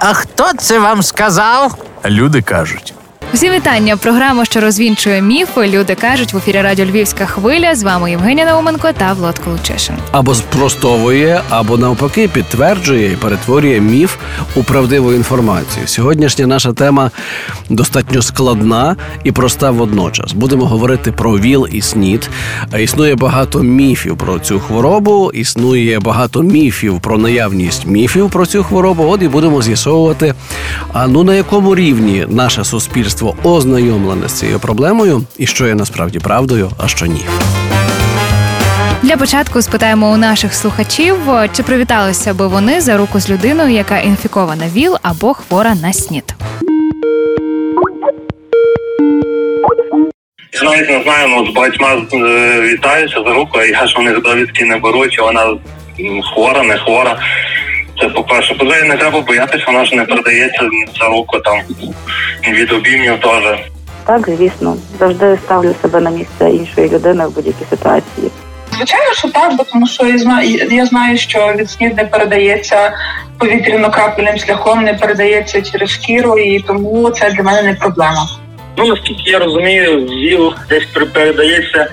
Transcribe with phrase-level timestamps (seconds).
[0.00, 1.74] А хто це вам сказав?
[2.04, 2.94] Люди кажуть.
[3.32, 3.96] Всі вітання.
[3.96, 5.68] Програма, що розвінчує міфи.
[5.68, 7.74] Люди кажуть в ефірі Радіо Львівська хвиля.
[7.74, 9.94] З вами Євгенія Науменко та Влад Колучишин.
[10.12, 14.16] або спростовує, або навпаки підтверджує і перетворює міф
[14.56, 15.86] у правдиву інформацію.
[15.86, 17.10] Сьогоднішня наша тема
[17.68, 20.32] достатньо складна і проста водночас.
[20.32, 22.30] Будемо говорити про ВІЛ і СНІД.
[22.78, 29.04] Існує багато міфів про цю хворобу, існує багато міфів про наявність міфів про цю хворобу.
[29.04, 30.34] От і будемо з'ясовувати,
[30.92, 36.18] а ну на якому рівні наше суспільство ознайомлене з цією проблемою, і що є насправді
[36.18, 37.24] правдою, а що ні.
[39.02, 41.16] Для початку спитаємо у наших слухачів,
[41.52, 46.34] чи привіталися би вони за руку з людиною, яка інфікована ВІЛ або хвора на СНІД.
[50.52, 54.12] Я навіть не знаю, ну з багатьма е, вітаюся за руку, а я ж вони
[54.12, 55.56] довідки не беру, чи вона
[56.34, 57.18] хвора, не хвора.
[58.00, 58.54] Це по-перше.
[58.54, 60.68] По-друге, не треба боятися, вона ж не передається
[61.00, 61.60] за руку там
[62.52, 63.58] від обіймів теж.
[64.06, 68.30] Так, звісно, завжди ставлю себе на місце іншої людини в будь-якій ситуації.
[68.76, 72.92] Звичайно, що так, бо тому що я знаю, я знаю, що від снід не передається
[73.38, 78.26] повітряно-крапельним шляхом, не передається через шкіру, і тому це для мене не проблема.
[78.76, 81.86] Ну наскільки я розумію, ВІЛ десь пер- передається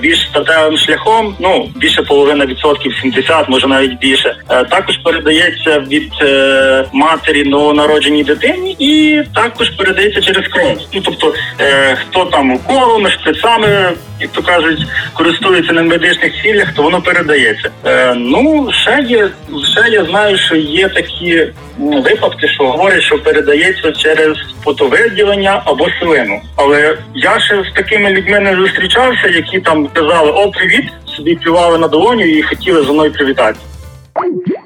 [0.00, 1.36] більш статевим шляхом.
[1.38, 4.36] Ну більше половина відсотків, 70, може навіть більше.
[4.50, 10.78] Е, також передається від е, матері новонародженій дитині, і також передається через кров.
[10.94, 16.82] Ну тобто, е, хто там уколами, шприцами, як то кажуть, користується на медичних цілях, то
[16.82, 17.70] воно передається.
[17.86, 19.28] Е, ну ще є,
[19.72, 21.46] ще я знаю, що є такі
[21.78, 26.40] випадки, що говорять, що передається через потовиділення або слину.
[26.56, 30.84] Але я ще з такими людьми не зустрічався, які там казали О, привіт,
[31.16, 33.58] собі плювали на долоню і хотіли зі мною привітати.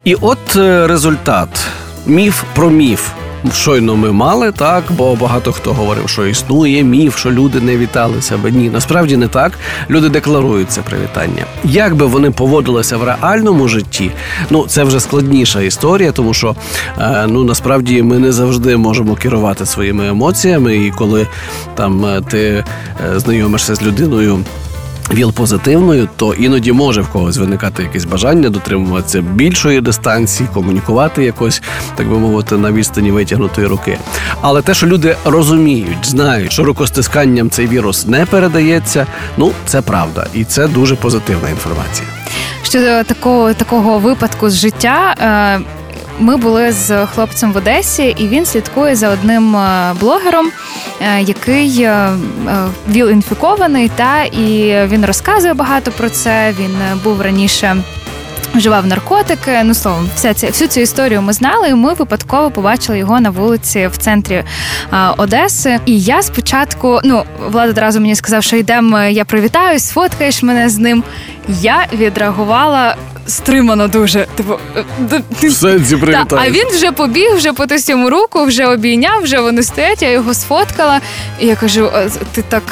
[0.05, 1.49] І от е, результат.
[2.07, 3.11] Міф про міф.
[3.53, 8.23] Щойно ми мали так, бо багато хто говорив, що існує міф, що люди не вітали
[8.23, 8.51] себе.
[8.51, 9.53] Ні, насправді не так.
[9.91, 11.45] Люди декларують це привітання.
[11.65, 14.11] Як би вони поводилися в реальному житті,
[14.51, 16.57] ну це вже складніша історія, тому що
[16.99, 21.27] е, ну насправді ми не завжди можемо керувати своїми емоціями, і коли
[21.75, 22.65] там е, ти
[23.17, 24.45] знайомишся з людиною.
[25.11, 31.63] ВІЛ позитивною, то іноді може в когось виникати якесь бажання дотримуватися більшої дистанції, комунікувати якось,
[31.97, 33.99] так би мовити, на відстані витягнутої руки.
[34.41, 40.27] Але те, що люди розуміють, знають, що рукостисканням цей вірус не передається, ну це правда,
[40.35, 42.09] і це дуже позитивна інформація.
[42.63, 45.15] Щодо такого такого випадку з життя.
[45.21, 45.82] е,
[46.23, 50.51] Ми були з хлопцем в Одесі, і він слідкує за одним е, блогером,
[51.01, 52.17] е, який е, е,
[52.89, 56.55] ВІЛ інфікований, та і він розказує багато про це.
[56.59, 57.77] Він був раніше.
[58.55, 61.69] Вживав наркотики, ну словом, вся ця всю цю історію ми знали.
[61.69, 64.45] і Ми випадково побачили його на вулиці в центрі
[64.91, 65.81] а, Одеси.
[65.87, 70.79] І я спочатку, ну влада одразу мені сказав, що йдемо, я привітаюсь, сфоткаєш мене з
[70.79, 71.05] ним.
[71.49, 72.97] Я відреагувала
[73.27, 74.27] стримано дуже.
[74.35, 74.85] Типу, е,
[75.43, 76.43] В сенсі привітаю.
[76.47, 80.35] а він вже побіг, вже потис йому руку, вже обійняв, вже вони стоять, я його
[80.35, 81.01] сфоткала.
[81.41, 81.91] І я кажу:
[82.33, 82.63] ти так.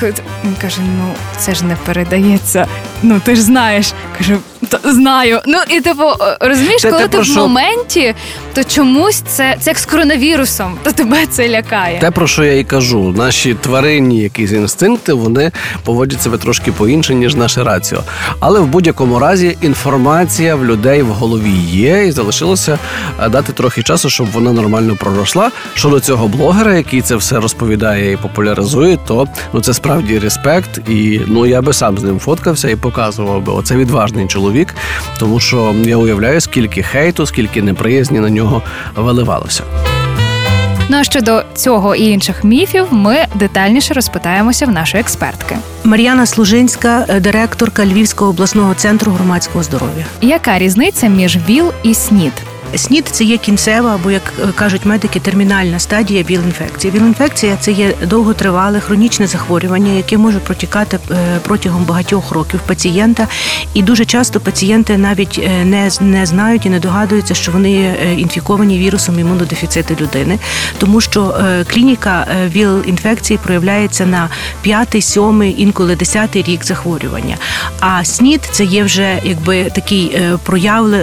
[0.44, 2.66] Він каже: ну це ж не передається.
[3.02, 3.92] Ну ти ж знаєш.
[4.18, 4.38] Кажу,
[4.70, 5.41] «Та, знаю.
[5.47, 6.03] Ну і типу,
[6.41, 8.14] розумієш, Це коли ти про в що- моменті,
[8.54, 12.00] то чомусь це, це як з коронавірусом, то тебе це лякає.
[12.00, 15.53] Те, про що я і кажу, наші тваринні якісь інстинкти вони
[15.84, 18.03] поводять себе трошки по-інше, ніж наше раціо.
[18.41, 22.78] Але в будь-якому разі інформація в людей в голові є, і залишилося
[23.22, 25.50] е, дати трохи часу, щоб вона нормально проросла.
[25.75, 30.80] Щодо цього блогера, який це все розповідає і популяризує, то ну це справді респект.
[30.88, 33.53] І ну я би сам з ним фоткався і показував би.
[33.53, 34.59] Оце відважний чоловік,
[35.19, 38.62] тому що я уявляю, скільки хейту, скільки неприязні на нього
[38.97, 39.62] виливалося.
[40.88, 45.56] Ну а щодо цього і інших міфів, ми детальніше розпитаємося в нашої експертки.
[45.84, 50.04] Мар'яна Служинська, директорка Львівського обласного центру громадського здоров'я.
[50.21, 52.32] Яка різниця між ВІЛ і СНІД?
[52.76, 56.92] СНІД це є кінцева, або як е, кажуть медики, термінальна стадія ВІЛ-інфекції.
[56.94, 63.28] ВІЛ-інфекція це є довготривале хронічне захворювання, яке може протікати е, протягом багатьох років пацієнта.
[63.74, 68.78] І дуже часто пацієнти навіть е, не, не знають і не догадуються, що вони інфіковані
[68.78, 70.39] вірусом імунодефіциту людини,
[70.78, 71.34] тому що
[71.71, 74.28] клініка ВІЛ-інфекції проявляється на
[74.62, 77.36] п'ятий, сьомий, інколи десятий рік захворювання.
[77.80, 80.16] А СНІД це є вже якби такий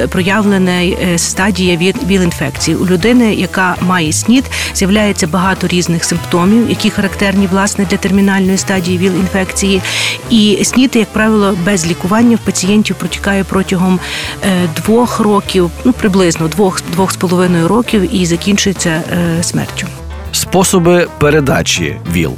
[0.09, 1.17] проявлений е,
[1.57, 2.77] стадія стадія ВІЛ-інфекції.
[2.77, 4.43] У людини, яка має СНІД,
[4.75, 9.81] з'являється багато різних симптомів, які характерні власне для термінальної стадії ВІЛ-інфекції.
[10.29, 13.99] І СНІД, як правило, без лікування в пацієнтів протікає протягом
[14.43, 19.87] е, двох років, ну приблизно двох двох з половиною років, і закінчується е, смертю.
[20.31, 22.33] Способи передачі ВІЛ.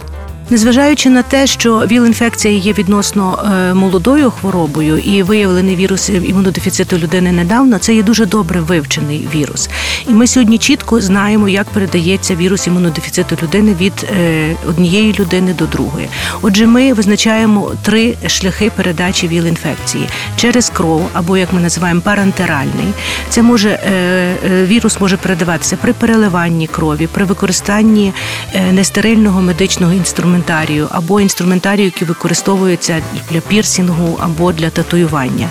[0.51, 7.31] Незважаючи на те, що ВІЛ-інфекція є відносно е, молодою хворобою і виявлений вірус імунодефіциту людини
[7.31, 9.69] недавно, це є дуже добре вивчений вірус.
[10.07, 15.65] І ми сьогодні чітко знаємо, як передається вірус імунодефіциту людини від е, однієї людини до
[15.65, 16.09] другої.
[16.41, 22.93] Отже, ми визначаємо три шляхи передачі ВІЛ-інфекції через кров, або як ми називаємо парентеральний.
[23.29, 24.35] Це може е,
[24.65, 28.13] вірус може передаватися при переливанні крові, при використанні
[28.71, 33.01] нестерильного медичного інструменту інструментарію або інструментарію, які використовуються
[33.31, 35.49] для пірсінгу або для татуювання.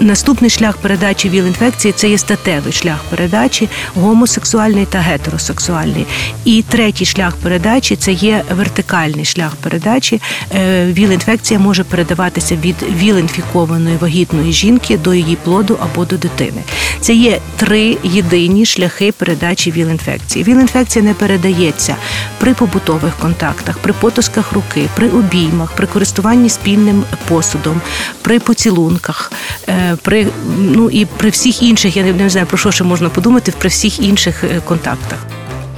[0.00, 6.06] Наступний шлях передачі ВІЛ-інфекції це є статевий шлях передачі, гомосексуальний та гетеросексуальний.
[6.44, 10.20] І третій шлях передачі це є вертикальний шлях передачі.
[10.54, 16.62] Е, ВІЛ-інфекція може передаватися від ВІЛ-інфікованої вагітної жінки до її плоду або до дитини.
[17.00, 20.44] Це є три єдині шляхи передачі ВІЛ-інфекції.
[20.44, 21.96] ВІЛ-інфекція не передається
[22.38, 27.80] при побутових контактах, при потисках руки, при обіймах, при користуванні спільним посудом,
[28.22, 29.32] при поцілунках,
[29.68, 30.26] е, при
[30.58, 34.00] ну і при всіх інших, я не знаю про що ще можна подумати, при всіх
[34.00, 35.18] інших е, контактах.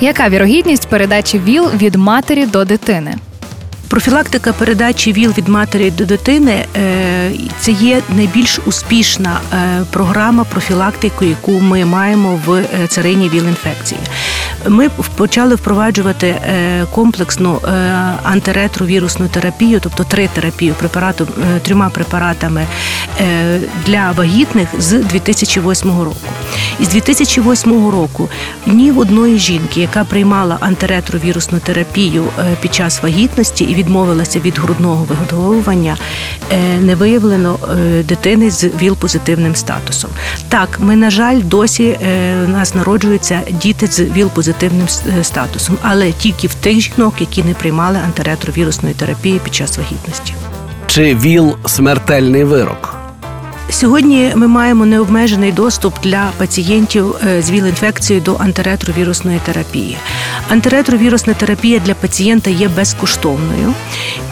[0.01, 3.15] Яка вірогідність передачі ВІЛ від матері до дитини?
[3.89, 7.31] Профілактика передачі ВІЛ від матері до дитини е,
[7.61, 9.41] це є найбільш успішна
[9.91, 14.01] програма профілактики, яку ми маємо в царині ВІЛ-інфекції.
[14.69, 17.69] Ми почали впроваджувати е, комплексну е,
[18.23, 22.67] антиретровірусну терапію, тобто три терапії препарату е, трьома препаратами
[23.87, 26.17] для вагітних з 2008 року.
[26.81, 28.29] І з 2008 року
[28.67, 32.25] ні в одної жінки, яка приймала антиретровірусну терапію
[32.61, 35.97] під час вагітності і відмовилася від грудного вигодовування,
[36.81, 37.59] не виявлено
[38.05, 40.11] дитини з ВІЛ-позитивним статусом.
[40.49, 41.99] Так, ми на жаль, досі
[42.45, 47.43] у нас народжуються діти з ВІЛ-позитивним позитивним е, статусом, але тільки в тих жінок, які
[47.43, 50.35] не приймали антиретровірусної терапії під час вагітності.
[50.87, 52.98] Чи ВІЛ смертельний вирок?
[53.71, 59.99] Сьогодні ми маємо необмежений доступ для пацієнтів е, з ВІЛ-інфекцією до антиретровірусної терапії.
[60.49, 63.75] Антиретровірусна терапія для пацієнта є безкоштовною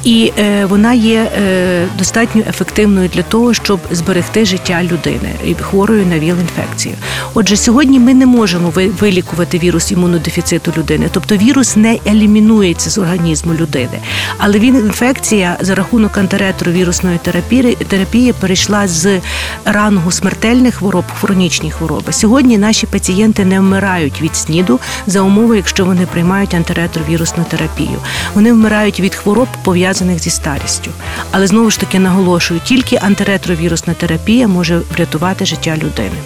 [0.05, 6.19] і е, вона є е, достатньо ефективною для того, щоб зберегти життя людини хворою на
[6.19, 6.95] ВІЛ-інфекцію.
[7.35, 13.55] Отже, сьогодні ми не можемо вилікувати вірус імунодефіциту людини, тобто вірус не елімінується з організму
[13.55, 13.99] людини,
[14.39, 19.21] але ВІЛ-інфекція за рахунок антиретровірусної терапії терапії перейшла з
[19.65, 22.13] рангу смертельних хвороб хронічні хвороби.
[22.13, 27.99] Сьогодні наші пацієнти не вмирають від сніду за умови, якщо вони приймають антиретровірусну терапію.
[28.35, 30.91] Вони вмирають від хвороб пов'язаних зі старістю.
[31.31, 36.17] Але знову ж таки наголошую, тільки антиретровірусна терапія може врятувати життя людини.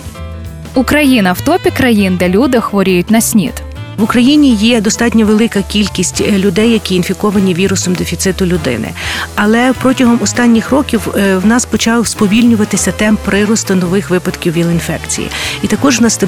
[0.74, 3.52] Україна в топі країн, де люди хворіють на снід.
[4.00, 8.88] В Україні є достатньо велика кількість е, людей, які інфіковані вірусом дефіциту людини.
[9.34, 15.28] Але протягом останніх років е, в нас почав сповільнюватися темп приросту нових випадків ВІЛ-інфекції.
[15.62, 16.18] І також в нас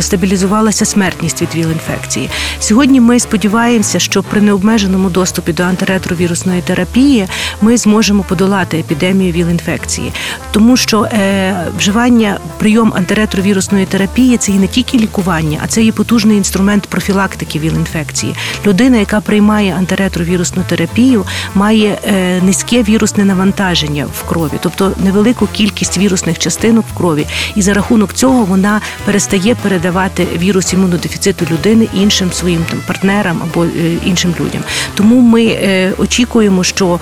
[0.00, 2.30] стабілізувалася смертність від ВІЛ-інфекції.
[2.58, 7.26] Сьогодні ми сподіваємося, що при необмеженому доступі до антиретровірусної терапії
[7.60, 10.12] ми зможемо подолати епідемію ВІЛ-інфекції,
[10.52, 15.92] тому що е, вживання прийом антиретровірусної терапії це і не тільки лікування, а це є
[15.92, 18.34] потужний інструмент профілактики профілактики ВІЛ-інфекції.
[18.66, 25.98] Людина, яка приймає антиретровірусну терапію, має е, низьке вірусне навантаження в крові, тобто невелику кількість
[25.98, 32.32] вірусних частинок в крові, і за рахунок цього вона перестає передавати вірус імунодефіциту людини іншим
[32.32, 33.68] своїм там партнерам або е,
[34.04, 34.62] іншим людям.
[34.94, 37.00] Тому ми е, очікуємо, що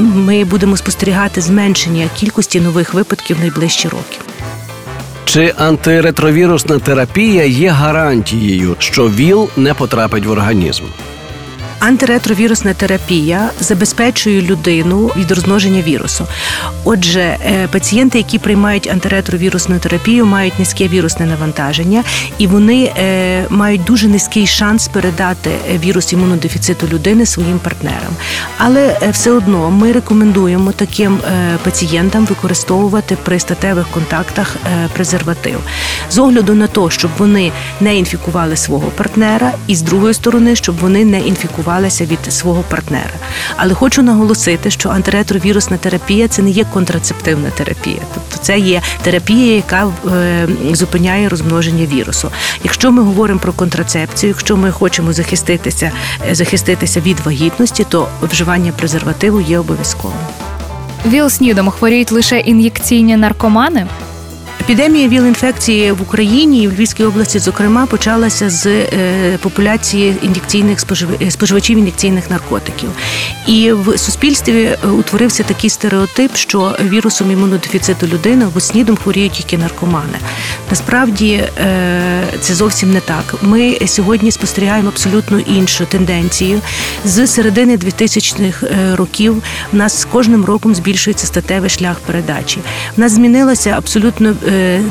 [0.00, 4.33] ми будемо спостерігати зменшення кількості нових випадків в найближчі роки.
[5.34, 10.84] Чи антиретровірусна терапія є гарантією, що ВІЛ не потрапить в організм?
[11.86, 16.26] Антиретровірусна терапія забезпечує людину від розмноження вірусу.
[16.84, 22.04] Отже, е, пацієнти, які приймають антиретровірусну терапію, мають низьке вірусне навантаження,
[22.38, 25.50] і вони е, мають дуже низький шанс передати
[25.84, 28.12] вірус імунодефіциту людини своїм партнерам.
[28.58, 31.18] Але е, все одно ми рекомендуємо таким
[31.64, 34.56] пацієнтам використовувати при статевих контактах
[34.94, 35.60] презерватив
[36.10, 40.76] з огляду на те, щоб вони не інфікували свого партнера, і з другої сторони, щоб
[40.78, 43.10] вони не інфікували відривалися від свого партнера.
[43.56, 49.56] Але хочу наголосити, що антиретровірусна терапія це не є контрацептивна терапія, тобто це є терапія,
[49.56, 52.30] яка е, зупиняє розмноження вірусу.
[52.64, 55.92] Якщо ми говоримо про контрацепцію, якщо ми хочемо захиститися,
[56.30, 60.18] е, захиститися від вагітності, то вживання презервативу є обов'язковим.
[61.06, 63.86] ВІЛ-СНІДом хворіють лише ін'єкційні наркомани.
[64.64, 70.78] Епідемія ВІЛ-інфекції в Україні і в Львівській області, зокрема, почалася з е, популяції ін'єкційних
[71.22, 72.90] е, споживачів ін'єкційних наркотиків.
[73.46, 79.58] І в суспільстві е, утворився такий стереотип, що вірусом імунодефіциту людини або снідом хворіють тільки
[79.58, 80.18] наркомани.
[80.70, 81.44] Насправді
[82.40, 83.34] це зовсім не так.
[83.42, 86.60] Ми сьогодні спостерігаємо абсолютно іншу тенденцію.
[87.04, 89.42] З середини 2000-х е, років
[89.72, 92.60] в нас з кожним роком збільшується статевий шлях передачі.
[92.96, 94.34] В нас змінилася абсолютно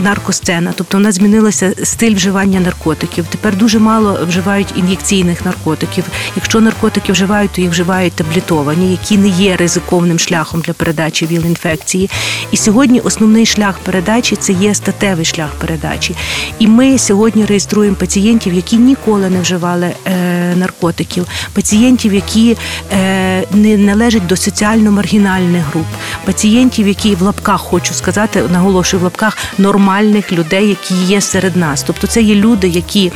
[0.03, 3.25] наркосцена, тобто в нас змінилося стиль вживання наркотиків.
[3.29, 6.03] Тепер дуже мало вживають ін'єкційних наркотиків.
[6.35, 12.09] Якщо наркотики вживають, то їх вживають таблетовані, які не є ризиковним шляхом для передачі ВІЛ-інфекції.
[12.51, 16.15] І сьогодні основний шлях передачі це є статевий шлях передачі.
[16.59, 22.57] І ми сьогодні реєструємо пацієнтів, які ніколи не вживали е, наркотиків, пацієнтів, які
[22.91, 25.85] е, не належать до соціально маргінальних груп,
[26.25, 31.83] пацієнтів, які в лапках хочу сказати, наголошую в лапках нормальних людей, які є серед нас.
[31.83, 33.11] Тобто це є люди, які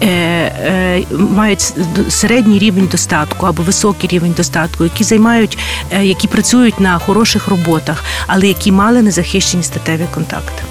[0.00, 1.72] е, е, мають
[2.08, 5.58] середній рівень достатку або високий рівень достатку, які займають,
[5.90, 10.62] е, які працюють на хороших роботах, але які мали незахищені статеві контакти.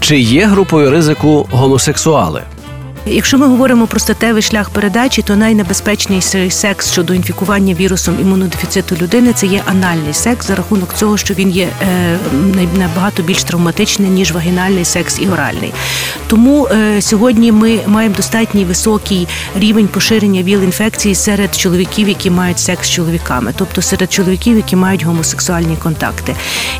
[0.00, 2.42] Чи є групою ризику гомосексуали?
[3.08, 9.32] Якщо ми говоримо про статевий шлях передачі, то найнебезпечніший секс щодо інфікування вірусом імунодефіциту людини
[9.32, 12.18] це є анальний секс за рахунок цього, що він є е,
[12.78, 15.72] набагато більш травматичний ніж вагінальний секс і оральний.
[16.26, 22.88] Тому е, сьогодні ми маємо достатній високий рівень поширення ВІЛ-інфекції серед чоловіків, які мають секс
[22.88, 26.34] з чоловіками, тобто серед чоловіків, які мають гомосексуальні контакти.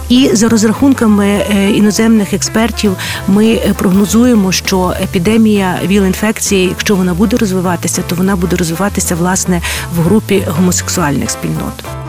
[0.09, 2.97] І за розрахунками е, іноземних експертів,
[3.29, 6.16] ми прогнозуємо, що епідемія ВІЛ-інфекції,
[6.57, 9.63] якщо вона буде розвиватися, то вона буде розвиватися власне
[9.97, 12.06] в групі гомосексуальних спільнот.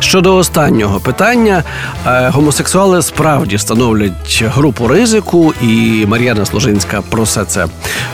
[0.00, 1.62] Щодо останнього питання,
[2.06, 7.66] е, гомосексуали справді становлять групу ризику, і Мар'яна Сложинська про все це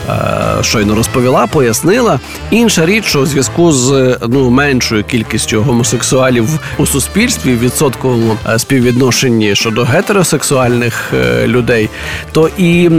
[0.09, 0.13] е,
[0.61, 2.19] щойно розповіла, пояснила.
[2.51, 8.59] Інша річ, що у зв'язку з ну меншою кількістю гомосексуалів у суспільстві в відсотковому е,
[8.59, 11.13] співвідношенні щодо гетеросексуальних
[11.45, 11.89] людей,
[12.31, 12.89] то і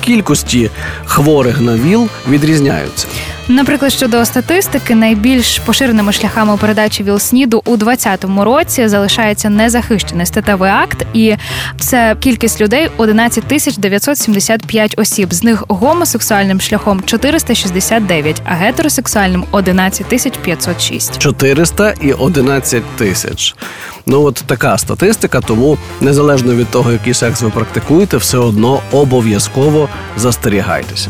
[0.00, 0.70] кількості
[1.04, 3.06] хворих на ВІЛ відрізняються.
[3.48, 7.76] Наприклад, щодо статистики, найбільш поширеними шляхами передачі ВІЛ-СНІДу у
[8.16, 11.36] 2020 році залишається незахищений статевий акт, і
[11.78, 15.34] це кількість людей 11 тисяч 975 осіб.
[15.34, 21.18] З них гомосексуальним шляхом 469, а гетеросексуальним 11 тисяч 506.
[21.18, 23.54] 400 і 11 тисяч.
[24.06, 29.88] Ну от така статистика, тому незалежно від того, який секс ви практикуєте, все одно обов'язково
[30.16, 31.08] застерігайтеся.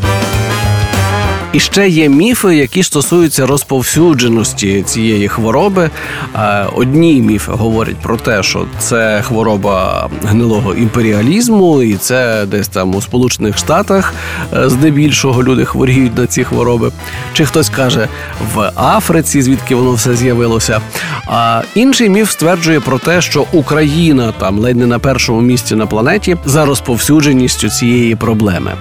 [1.53, 5.89] І ще є міфи, які стосуються розповсюдженості цієї хвороби.
[6.35, 12.95] Е, Одні міфи говорять про те, що це хвороба гнилого імперіалізму, і це десь там
[12.95, 14.13] у Сполучених Штатах
[14.53, 16.91] е, здебільшого люди хворіють на ці хвороби.
[17.33, 18.07] Чи хтось каже
[18.55, 20.81] в Африці, звідки воно все з'явилося.
[21.27, 25.85] А інший міф стверджує про те, що Україна там ледь не на першому місці на
[25.85, 28.71] планеті за розповсюдженістю цієї проблеми.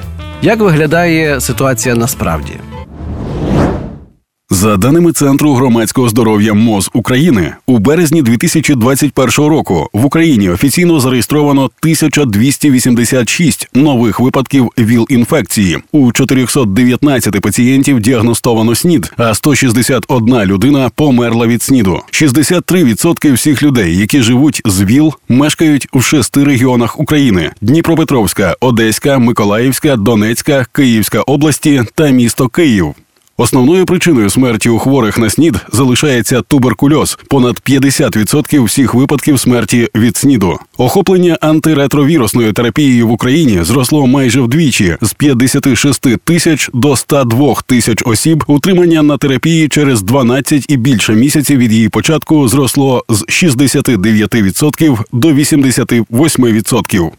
[0.43, 2.53] Як виглядає ситуація насправді?
[4.51, 11.63] За даними Центру громадського здоров'я МОЗ України, у березні 2021 року в Україні офіційно зареєстровано
[11.63, 15.79] 1286 нових випадків ВІЛ-інфекції.
[15.93, 22.01] У 419 пацієнтів діагностовано СНІД, а 161 людина померла від СНІДу.
[22.13, 29.97] 63% всіх людей, які живуть з ВІЛ, мешкають в шести регіонах України: Дніпропетровська, Одеська, Миколаївська,
[29.97, 32.95] Донецька, Київська області та місто Київ.
[33.41, 37.19] Основною причиною смерті у хворих на СНІД залишається туберкульоз.
[37.29, 40.59] Понад 50% всіх випадків смерті від СНІДу.
[40.77, 48.45] Охоплення антиретровірусною терапією в Україні зросло майже вдвічі з 56 тисяч до 102 тисяч осіб.
[48.47, 55.29] Утримання на терапії через 12 і більше місяців від її початку зросло з 69% до
[55.29, 57.11] 88%.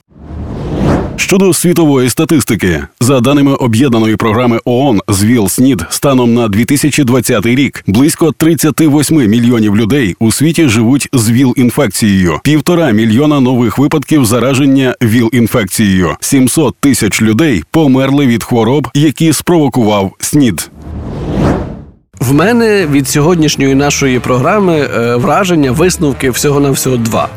[1.20, 8.32] Щодо світової статистики, за даними об'єднаної програми ООН з ВІЛ-СНІД станом на 2020 рік, близько
[8.32, 12.40] 38 мільйонів людей у світі живуть з ВІЛ-інфекцією.
[12.44, 16.16] Півтора мільйона нових випадків зараження ВІЛ-інфекцією.
[16.20, 20.70] 700 тисяч людей померли від хвороб, які спровокував СНІД.
[22.20, 27.30] В мене від сьогоднішньої нашої програми е, враження, висновки всього на всього два.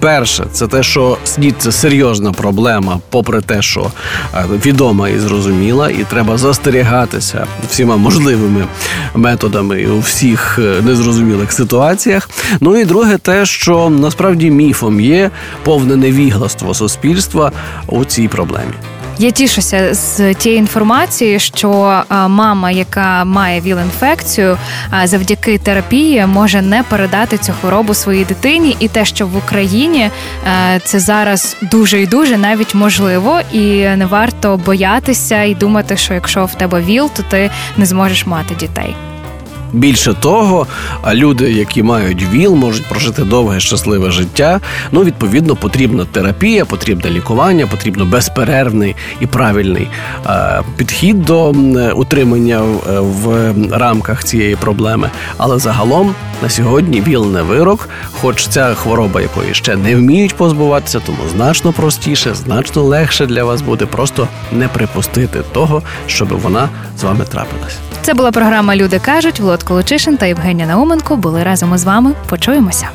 [0.00, 3.90] Перше, це те, що снід це серйозна проблема, попри те, що
[4.34, 8.66] е, відома і зрозуміла, і треба застерігатися всіма можливими
[9.14, 12.30] методами у всіх е, незрозумілих ситуаціях.
[12.60, 15.30] Ну і друге, те, що насправді міфом є
[15.64, 17.52] повне невігластво суспільства
[17.86, 18.74] у цій проблемі.
[19.20, 24.58] Я тішуся з тієї інформації, що мама, яка має ВІЛ-інфекцію,
[25.04, 30.10] завдяки терапії може не передати цю хворобу своїй дитині, і те, що в Україні
[30.46, 36.14] е, це зараз дуже і дуже навіть можливо, і не варто боятися і думати, що
[36.14, 39.09] якщо в тебе ВІЛ, то ти не зможеш мати дітей.
[39.72, 40.66] Більше того,
[41.12, 44.60] люди, які мають ВІЛ, можуть прожити довге щасливе життя.
[44.92, 49.88] Ну, відповідно, потрібна терапія, потрібне лікування, потрібно безперервний і правильний
[50.26, 51.50] е, підхід до
[51.94, 55.10] утримання в, е, в рамках цієї проблеми.
[55.36, 61.00] Але загалом на сьогодні ВІЛ не вирок, хоч ця хвороба, якої ще не вміють позбуватися,
[61.06, 67.02] тому значно простіше, значно легше для вас буде просто не припустити того, щоб вона з
[67.02, 67.89] вами трапилась.
[68.02, 69.40] Це була програма Люди кажуть.
[69.40, 72.12] Володко Колочишин та Євгенія Науменко були разом із вами.
[72.28, 72.88] Почуємося.